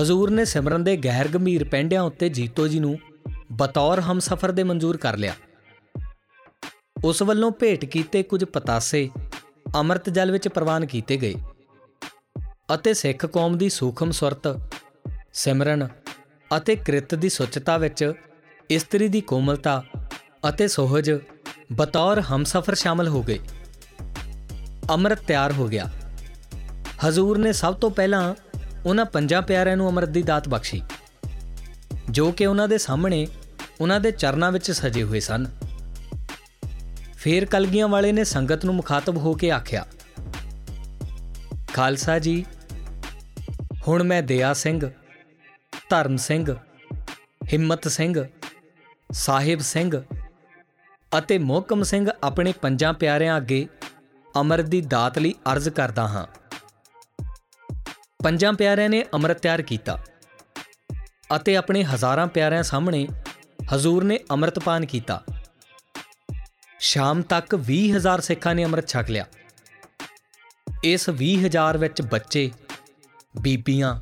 [0.00, 2.98] ਹਜ਼ੂਰ ਨੇ ਸਿਮਰਨ ਦੇ ਗਹਿਰ ਗੰਭੀਰ ਪੈਂਡਿਆਂ ਉੱਤੇ ਜੀਤੋ ਜੀ ਨੂੰ
[3.52, 5.34] ਬਤੌਰ ਹਮਸਫਰ ਦੇ ਮਨਜ਼ੂਰ ਕਰ ਲਿਆ।
[7.04, 9.08] ਉਸ ਵੱਲੋਂ ਭੇਟ ਕੀਤੇ ਕੁਝ ਪਤਾਸੇ
[9.76, 11.34] ਅੰਮ੍ਰਿਤ ਜਲ ਵਿੱਚ ਪ੍ਰਵਾਨ ਕੀਤੇ ਗਏ
[12.74, 14.46] ਅਤੇ ਸਿੱਖ ਕੌਮ ਦੀ ਸੂਖਮ ਸੁਰਤ,
[15.32, 15.88] ਸਿਮਰਨ
[16.56, 18.12] ਅਤੇ ਕ੍ਰਿਤ ਦੀ ਸੁਚਤਾ ਵਿੱਚ
[18.70, 19.82] ਇਸਤਰੀ ਦੀ ਕੋਮਲਤਾ
[20.48, 21.10] ਅਤੇ ਸੋਹਜ
[21.72, 23.38] ਬਤੌਰ ਹਮਸਫਰ ਸ਼ਾਮਲ ਹੋ ਗਏ।
[24.90, 25.88] ਅੰਮ੍ਰਿਤ ਤਿਆਰ ਹੋ ਗਿਆ।
[27.06, 28.34] ਹਜ਼ੂਰ ਨੇ ਸਭ ਤੋਂ ਪਹਿਲਾਂ
[28.86, 30.82] ਉਹਨਾਂ ਪੰਜਾਂ ਪਿਆਰਿਆਂ ਨੂੰ ਅੰਮ੍ਰਿਤ ਦੀ ਦਾਤ ਬਖਸ਼ੀ,
[32.10, 33.26] ਜੋ ਕਿ ਉਹਨਾਂ ਦੇ ਸਾਹਮਣੇ
[33.80, 35.46] ਉਹਨਾਂ ਦੇ ਚਰਨਾਂ ਵਿੱਚ ਸਜੇ ਹੋਏ ਸਨ।
[37.14, 39.84] ਫੇਰ ਕਲਗੀਆਂ ਵਾਲੇ ਨੇ ਸੰਗਤ ਨੂੰ ਮੁਖਾਤਬ ਹੋ ਕੇ ਆਖਿਆ,
[41.74, 42.44] ਖਾਲਸਾ ਜੀ,
[43.88, 44.80] ਹੁਣ ਮੈਂ ਦਿਆ ਸਿੰਘ,
[45.90, 46.54] ਧਰਮ ਸਿੰਘ,
[47.52, 48.24] ਹਿੰਮਤ ਸਿੰਘ,
[49.10, 50.02] ਸਾਹਿਬ ਸਿੰਘ
[51.12, 53.66] ਅਤੇ ਮੋਹਕਮ ਸਿੰਘ ਆਪਣੇ ਪੰਜਾਂ ਪਿਆਰਿਆਂ ਅੱਗੇ
[54.40, 56.26] ਅਮਰ ਦੀ ਦਾਤ ਲਈ ਅਰਜ਼ ਕਰਦਾ ਹਾਂ।
[58.24, 59.98] ਪੰਜਾਂ ਪਿਆਰਿਆਂ ਨੇ ਅੰਮ੍ਰਿਤ ਤਿਆਰ ਕੀਤਾ
[61.36, 63.08] ਅਤੇ ਆਪਣੇ ਹਜ਼ਾਰਾਂ ਪਿਆਰਿਆਂ ਸਾਹਮਣੇ
[63.74, 65.22] ਹਜ਼ੂਰ ਨੇ ਅੰਮ੍ਰਿਤਪਾਨ ਕੀਤਾ।
[66.78, 69.24] ਸ਼ਾਮ ਤੱਕ 20000 ਸਿੱਖਾਂ ਨੇ ਅੰਮ੍ਰਿਤ ਛਕ ਲਿਆ।
[70.84, 72.50] ਇਸ 20000 ਵਿੱਚ ਬੱਚੇ,
[73.40, 74.00] ਬੀਬੀਆਂ,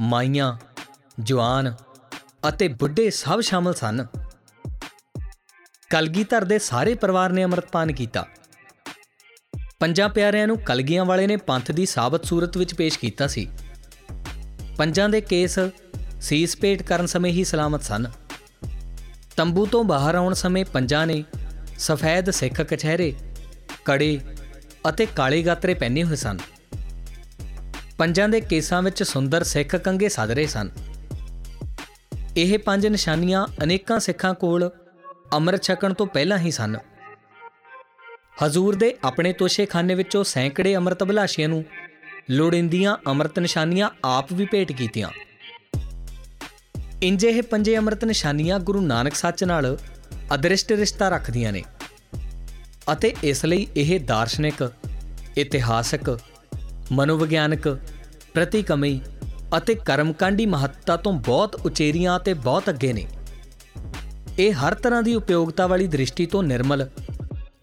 [0.00, 0.56] ਮਾਈਆਂ,
[1.20, 1.74] ਜਵਾਨ
[2.48, 4.06] ਅਤੇ ਬੁੱਢੇ ਸਭ ਸ਼ਾਮਲ ਸਨ।
[5.90, 8.26] ਕਲਗੀਧਰ ਦੇ ਸਾਰੇ ਪਰਿਵਾਰ ਨੇ ਅੰਮ੍ਰਿਤਪਾਨ ਕੀਤਾ।
[9.80, 13.48] ਪੰਜਾਂ ਪਿਆਰਿਆਂ ਨੂੰ ਕਲਗੀਆਂ ਵਾਲੇ ਨੇ ਪੰਥ ਦੀ ਸਾਬਤ ਸੂਰਤ ਵਿੱਚ ਪੇਸ਼ ਕੀਤਾ ਸੀ।
[14.78, 15.58] ਪੰਜਾਂ ਦੇ ਕੇਸ
[16.20, 18.06] ਸੀਸ ਪੇਟ ਕਰਨ ਸਮੇਂ ਹੀ ਸਲਾਮਤ ਸਨ।
[19.36, 21.24] ਤੰਬੂ ਤੋਂ ਬਾਹਰ ਆਉਣ ਸਮੇਂ ਪੰਜਾਂ ਨੇ
[21.78, 23.14] ਸਫੈਦ ਸਿੱਖ ਕਚਹਿਰੇ,
[23.84, 24.20] ਕੜੇ
[24.88, 26.38] ਅਤੇ ਕਾਲੇ ਗਾਤਰੇ ਪਹਿਨੇ ਹੋਏ ਸਨ।
[27.98, 30.70] ਪੰਜਾਂ ਦੇ ਕੇਸਾਂ ਵਿੱਚ ਸੁੰਦਰ ਸਿੱਖ ਕੰਗੇ ਸਦਰੇ ਸਨ।
[32.36, 34.70] ਇਹ ਪੰਜ ਨਿਸ਼ਾਨੀਆਂ ਅਨੇਕਾਂ ਸਿੱਖਾਂ ਕੋਲ
[35.32, 36.76] ਅੰਮ੍ਰਿਤ ਛਕਣ ਤੋਂ ਪਹਿਲਾਂ ਹੀ ਸਨ।
[38.44, 41.64] ਹਜ਼ੂਰ ਦੇ ਆਪਣੇ ਤੋਸ਼ੇਖਾਨੇ ਵਿੱਚੋਂ ਸੈਂਕੜੇ ਅੰਮ੍ਰਿਤ ਬਲਾਸ਼ੀਆਂ ਨੂੰ
[42.30, 45.08] ਲੋੜਿੰਦੀਆਂ ਅੰਮ੍ਰਿਤ ਨਿਸ਼ਾਨੀਆਂ ਆਪ ਵੀ ਭੇਟ ਕੀਤੀਆਂ।
[47.02, 49.76] ਇੰਜੇ ਇਹ ਪੰਜੇ ਅੰਮ੍ਰਿਤ ਨਿਸ਼ਾਨੀਆਂ ਗੁਰੂ ਨਾਨਕ ਸੱਚ ਨਾਲ
[50.34, 51.62] ਅਦ੍ਰਿਸ਼ਟ ਰਿਸ਼ਤਾ ਰੱਖਦੀਆਂ ਨੇ
[52.92, 54.70] ਅਤੇ ਇਸ ਲਈ ਇਹ ਦਾਰਸ਼ਨਿਕ,
[55.38, 56.18] ਇਤਿਹਾਸਕ,
[56.92, 57.68] ਮਨੋਵਿਗਿਆਨਕ,
[58.34, 59.00] ਪ੍ਰਤੀਕਮਈ
[59.56, 63.06] ਅਤੇ ਕਰਮਕਾਂਡੀ ਮਹੱਤਤਾ ਤੋਂ ਬਹੁਤ ਉਚੇਰੀਆਂ ਤੇ ਬਹੁਤ ਅੱਗੇ ਨੇ।
[64.38, 66.88] ਇਹ ਹਰ ਤਰ੍ਹਾਂ ਦੀ ਉਪਯੋਗਤਾ ਵਾਲੀ ਦ੍ਰਿਸ਼ਟੀ ਤੋਂ ਨਿਰਮਲ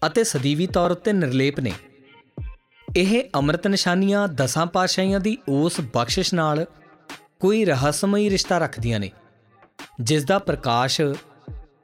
[0.07, 1.73] ਅਤੇ ਸਦੀਵੀ ਤੌਰ ਉੱਤੇ ਨਿਰਲੇਪ ਨੇ।
[2.97, 6.65] ਇਹ ਅੰਮ੍ਰਿਤ ਨਿਸ਼ਾਨੀਆਂ ਦਸਾਂ ਪਾਤਸ਼ਾਹੀਆਂ ਦੀ ਉਸ ਬਖਸ਼ਿਸ਼ ਨਾਲ
[7.39, 9.11] ਕੋਈ ਰਹੱਸਮਈ ਰਿਸ਼ਤਾ ਰੱਖਦੀਆਂ ਨੇ,
[10.01, 11.01] ਜਿਸ ਦਾ ਪ੍ਰਕਾਸ਼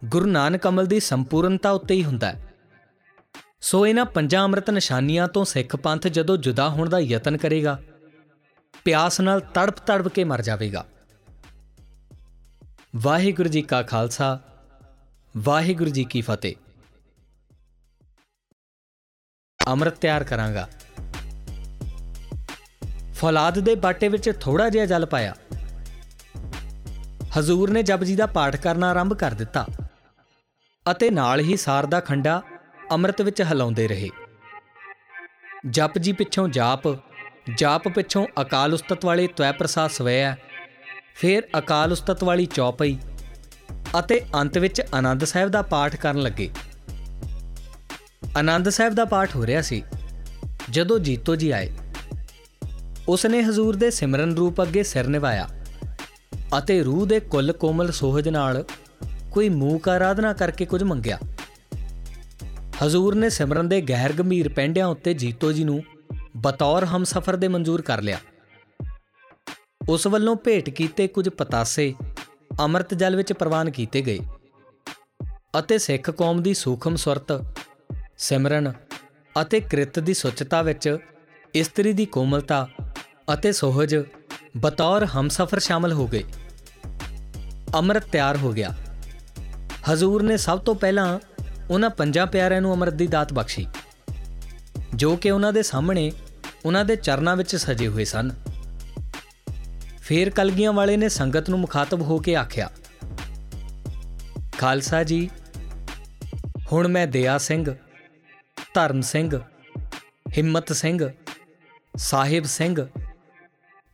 [0.05, 2.53] ਗੁਰੂ ਨਾਨਕ ਅਮਲ ਦੀ ਸੰਪੂਰਨਤਾ ਉੱਤੇ ਹੀ ਹੁੰਦਾ ਹੈ।
[3.61, 7.77] ਸੋ ਇਹਨਾਂ ਪੰਜਾਂ ਅੰਮ੍ਰਿਤ ਨਿਸ਼ਾਨੀਆਂ ਤੋਂ ਸਿੱਖ ਪੰਥ ਜਦੋਂ ਜੁਦਾ ਹੋਣ ਦਾ ਯਤਨ ਕਰੇਗਾ,
[8.85, 10.85] ਪਿਆਸ ਨਾਲ ਤੜਪ ਤੜਪ ਕੇ ਮਰ ਜਾਵੇਗਾ।
[12.95, 14.39] ਵਾਹਿਗੁਰੂ ਜੀ ਕਾ ਖਾਲਸਾ,
[15.37, 16.55] ਵਾਹਿਗੁਰੂ ਜੀ ਕੀ ਫਤਿਹ।
[19.69, 20.67] ਅੰਮ੍ਰਿਤ ਤਿਆਰ ਕਰਾਂਗਾ।
[23.13, 25.33] ਫੌਲਾਦ ਦੇ ਬਾਟੇ ਵਿੱਚ ਥੋੜਾ ਜਿਹਾ ਜਲ ਪਾਇਆ।
[27.39, 29.65] ਹਜ਼ੂਰ ਨੇ ਜਪਜੀ ਦਾ ਪਾਠ ਕਰਨਾ ਆਰੰਭ ਕਰ ਦਿੱਤਾ
[30.85, 32.41] ਅਤੇ ਨਾਲ ਹੀ ਸਾਰ ਦਾ ਖੰਡਾ
[32.91, 34.09] ਅੰਮ੍ਰਿਤ ਵਿੱਚ ਹਿਲਾਉਂਦੇ ਰਹੇ।
[35.69, 36.87] ਜਪਜੀ ਪਿੱਛੋਂ ਜਾਪ
[37.57, 40.35] ਜਾਪ ਪਿੱਛੋਂ ਅਕਾਲ ਉਸਤਤ ਵਾਲੇ ਤਵੈ ਪ੍ਰਸਾਦ ਸਵੈਆ
[41.15, 42.97] ਫਿਰ ਅਕਾਲ ਉਸਤਤ ਵਾਲੀ ਚੌਪਈ
[43.99, 46.49] ਅਤੇ ਅੰਤ ਵਿੱਚ ਆਨੰਦ ਸਾਹਿਬ ਦਾ ਪਾਠ ਕਰਨ ਲੱਗੇ।
[48.39, 49.83] ਆਨੰਦ ਸਾਹਿਬ ਦਾ ਪਾਠ ਹੋ ਰਿਹਾ ਸੀ।
[50.69, 51.69] ਜਦੋਂ ਜੀਤੋ ਜੀ ਆਏ
[53.07, 55.47] ਉਸ ਨੇ ਹਜ਼ੂਰ ਦੇ ਸਿਮਰਨ ਰੂਪ ਅੱਗੇ ਸਿਰ ਨਿਵਾਇਆ
[56.57, 58.63] ਅਤੇ ਰੂਹ ਦੇ ਕੁੱਲ ਕੋਮਲ ਸੋਹਜ ਨਾਲ
[59.31, 61.17] ਕੋਈ ਮੂਕ ਆਰਾਧਨਾ ਕਰਕੇ ਕੁਝ ਮੰਗਿਆ।
[62.85, 65.81] ਹਜ਼ੂਰ ਨੇ ਸਿਮਰਨ ਦੇ ਗਹਿਰ ਗੰਭੀਰ ਪੈਂਡਿਆਂ ਉੱਤੇ ਜੀਤੋ ਜੀ ਨੂੰ
[66.37, 68.17] ਬਤੌਰ ਹਮਸਫਰ ਦੇ ਮਨਜ਼ੂਰ ਕਰ ਲਿਆ।
[69.89, 71.93] ਉਸ ਵੱਲੋਂ ਭੇਟ ਕੀਤੇ ਕੁਝ ਪਤਾਸੇ
[72.59, 74.19] ਅੰਮ੍ਰਿਤ ਜਲ ਵਿੱਚ ਪ੍ਰਵਾਨ ਕੀਤੇ ਗਏ
[75.59, 77.31] ਅਤੇ ਸਿੱਖ ਕੌਮ ਦੀ ਸੂਖਮ ਸੁਰਤ
[78.19, 78.71] ਸਿਮਰਨ
[79.41, 80.97] ਅਤੇ ਕ੍ਰਿਤ ਦੀ ਸੁੱਚਤਾ ਵਿੱਚ
[81.55, 82.67] ਇਸਤਰੀ ਦੀ ਕੋਮਲਤਾ
[83.33, 83.95] ਅਤੇ ਸੋਹਜ
[84.57, 86.23] ਬਤੌਰ ਹਮਸਫਰ ਸ਼ਾਮਲ ਹੋ ਗਏ।
[87.75, 88.69] ਅੰਮ੍ਰਿਤ ਤਿਆਰ ਹੋ ਗਿਆ।
[89.91, 91.19] ਹਜ਼ੂਰ ਨੇ ਸਭ ਤੋਂ ਪਹਿਲਾਂ
[91.69, 93.65] ਉਹਨਾਂ ਪੰਜਾਂ ਪਿਆਰਿਆਂ ਨੂੰ ਅੰਮ੍ਰਿਤ ਦੀ ਦਾਤ ਬਖਸ਼ੀ,
[94.95, 96.11] ਜੋ ਕਿ ਉਹਨਾਂ ਦੇ ਸਾਹਮਣੇ
[96.65, 98.31] ਉਹਨਾਂ ਦੇ ਚਰਨਾਂ ਵਿੱਚ ਸਜੇ ਹੋਏ ਸਨ।
[100.01, 102.69] ਫੇਰ ਕਲਗੀਆਂ ਵਾਲੇ ਨੇ ਸੰਗਤ ਨੂੰ ਮੁਖਾਤਬ ਹੋ ਕੇ ਆਖਿਆ,
[104.57, 105.29] ਖਾਲਸਾ ਜੀ,
[106.71, 107.75] ਹੁਣ ਮੈਂ ਦਇਆ ਸਿੰਘ
[108.73, 109.41] ਧਰਮ ਸਿੰਘ,
[110.37, 111.09] ਹਿੰਮਤ ਸਿੰਘ,
[111.97, 112.87] ਸਾਹਿਬ ਸਿੰਘ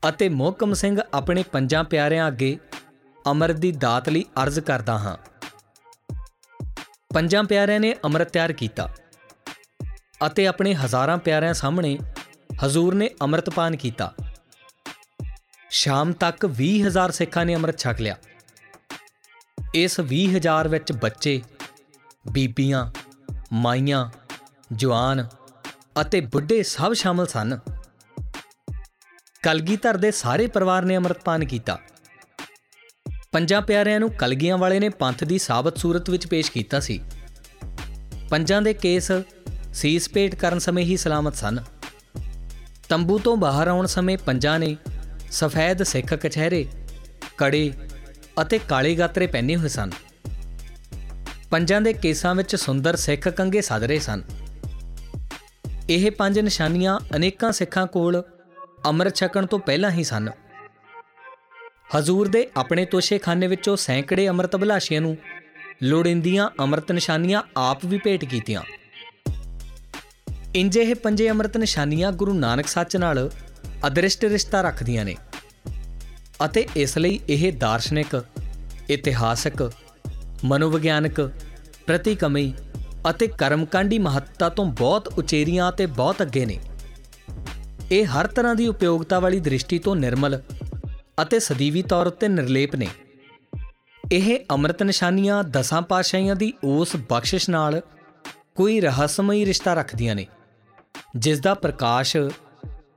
[0.10, 2.58] ਅਤੇ ਮੋਹਕਮ ਸਿੰਘ ਆਪਣੇ ਪੰਜਾਂ ਪਿਆਰਿਆਂ ਅੱਗੇ
[3.32, 5.17] ਅਮਰਤ ਦੀ ਦਾਤ ਲਈ ਅਰਜ਼ ਕਰਦਾ ਹਾਂ।
[7.13, 8.96] ਪੰਜਾਂ ਪਿਆਰਿਆਂ ਨੇ ਅੰਮ੍ਰਿਤ ਤਿਆਰ ਕੀਤਾ
[10.27, 11.98] ਅਤੇ ਆਪਣੇ ਹਜ਼ਾਰਾਂ ਪਿਆਰਿਆਂ ਸਾਹਮਣੇ
[12.65, 14.13] ਹਜ਼ੂਰ ਨੇ ਅੰਮ੍ਰਿਤਪਾਨ ਕੀਤਾ।
[15.70, 18.18] ਸ਼ਾਮ ਤੱਕ 20000 ਸਿੱਖਾਂ ਨੇ ਅੰਮ੍ਰਿਤ ਛਕ ਲਿਆ।
[19.74, 21.42] ਇਸ 20000 ਵਿੱਚ ਬੱਚੇ,
[22.31, 22.92] ਬੀਬੀਆਂ,
[23.53, 24.09] ਮਾਈਆਂ
[24.74, 25.28] ਜਵਾਨ
[26.01, 27.60] ਅਤੇ ਬੁੱਢੇ ਸਭ ਸ਼ਾਮਲ ਸਨ।
[29.44, 31.80] ਕਲਗੀਧਰ ਦੇ ਸਾਰੇ ਪਰਿਵਾਰ ਨੇ ਅੰਮ੍ਰਿਤਪਾਨ ਕੀਤਾ।
[33.32, 37.00] ਪੰਜਾਂ ਪਿਆਰਿਆਂ ਨੂੰ ਕਲਗੀਆਂ ਵਾਲੇ ਨੇ ਪੰਥ ਦੀ ਸਾਬਤ ਸੂਰਤ ਵਿੱਚ ਪੇਸ਼ ਕੀਤਾ ਸੀ।
[38.30, 39.12] ਪੰਜਾਂ ਦੇ ਕੇਸ
[39.74, 41.60] ਸੀਸ ਪੇਟ ਕਰਨ ਸਮੇਂ ਹੀ ਸਲਾਮਤ ਸਨ।
[42.90, 44.78] ਤੰਬੂ ਤੋਂ ਬਾਹਰ ਆਉਣ ਸਮੇਂ ਪੰਜਾਂ ਨੇ
[45.32, 46.68] ਸਫੈਦ ਸਿੱਖ ਕਚਹਿਰੇ,
[47.38, 47.74] ਕੜੇ
[48.42, 49.92] ਅਤੇ ਕਾਲੇ ਗਾਤਰੇ ਪਹਿਨੇ ਹੋਏ ਸਨ।
[51.51, 54.24] ਪੰਜਾਂ ਦੇ ਕੇਸਾਂ ਵਿੱਚ ਸੁੰਦਰ ਸਿੱਖ ਕੰਗੇ ਸਜ ਰਹੇ ਸਨ।
[55.89, 58.24] ਇਹ ਪੰਜ ਨਿਸ਼ਾਨੀਆਂ ਅਨੇਕਾਂ ਸਿੱਖਾਂ ਕੋਲ
[58.85, 60.29] ਅੰਮ੍ਰਿਤ ਛਕਣ ਤੋਂ ਪਹਿਲਾਂ ਹੀ ਸਨ।
[61.98, 65.17] ਹਜ਼ੂਰ ਦੇ ਆਪਣੇ ਤੋਸ਼ੇਖਾਨੇ ਵਿੱਚੋਂ ਸੈਂਕੜੇ ਅੰਮ੍ਰਿਤ ਬਲਾਸ਼ੀਆਂ ਨੂੰ
[65.83, 68.61] ਲੋੜਿੰਦੀਆਂ ਅੰਮ੍ਰਿਤ ਨਿਸ਼ਾਨੀਆਂ ਆਪ ਵੀ ਭੇਟ ਕੀਤੀਆਂ।
[70.55, 73.29] ਇੰਜੇ ਇਹ ਪੰਜੇ ਅੰਮ੍ਰਿਤ ਨਿਸ਼ਾਨੀਆਂ ਗੁਰੂ ਨਾਨਕ ਸੱਚ ਨਾਲ
[73.87, 75.15] ਅਦ੍ਰਿਸ਼ਟ ਰਿਸ਼ਤਾ ਰੱਖਦੀਆਂ ਨੇ
[76.45, 78.24] ਅਤੇ ਇਸ ਲਈ ਇਹ ਦਾਰਸ਼ਨਿਕ,
[78.89, 79.71] ਇਤਿਹਾਸਕ,
[80.45, 81.21] ਮਨੋਵਿਗਿਆਨਕ,
[81.87, 82.53] ਪ੍ਰਤੀਕਮਈ
[83.09, 86.59] ਅਤੇ ਕਰਮਕਾਂਡੀ ਮਹੱਤਤਾ ਤੋਂ ਬਹੁਤ ਉਚੇਰੀਆਂ ਤੇ ਬਹੁਤ ਅੱਗੇ ਨੇ।
[87.91, 90.39] ਇਹ ਹਰ ਤਰ੍ਹਾਂ ਦੀ ਉਪਯੋਗਤਾ ਵਾਲੀ ਦ੍ਰਿਸ਼ਟੀ ਤੋਂ ਨਿਰਮਲ
[91.22, 92.87] ਅਤੇ ਸਦੀਵੀ ਤੌਰ ਉੱਤੇ ਨਿਰਲੇਪ ਨੇ।
[94.03, 97.81] ਇਹ ਅੰਮ੍ਰਿਤ ਨਿਸ਼ਾਨੀਆਂ ਦਸਾਂ ਪਾਸ਼ਾਈਆਂ ਦੀ ਉਸ ਬਖਸ਼ਿਸ਼ ਨਾਲ
[98.55, 100.25] ਕੋਈ ਰਹੱਸਮਈ ਰਿਸ਼ਤਾ ਰੱਖਦੀਆਂ ਨੇ,
[101.15, 102.18] ਜਿਸ ਦਾ ਪ੍ਰਕਾਸ਼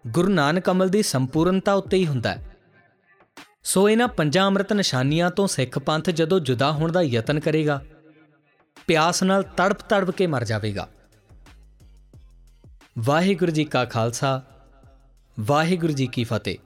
[0.07, 2.57] ਗੁਰੂ ਨਾਨਕ ਅਮਲ ਦੀ ਸੰਪੂਰਨਤਾ ਉੱਤੇ ਹੀ ਹੁੰਦਾ ਹੈ।
[3.65, 7.81] ਸੋ ਇਹਨਾਂ ਪੰਜਾਂ ਅੰਮ੍ਰਿਤ ਨਿਸ਼ਾਨੀਆਂ ਤੋਂ ਸਿੱਖ ਪੰਥ ਜਦੋਂ ਜੁਦਾ ਹੋਣ ਦਾ ਯਤਨ ਕਰੇਗਾ
[8.89, 10.89] ਪਿਆਸ ਨਾਲ ਤੜਪ ਤੜਪ ਕੇ ਮਰ ਜਾਵੇਗਾ।
[12.99, 14.43] ਵਾਹਿਗੁਰੂ ਜੀ ਕਾ ਖਾਲਸਾ,
[15.41, 16.59] ਵਾਹਿਗੁਰੂ ਜੀ ਕੀ ਫਤਿਹ।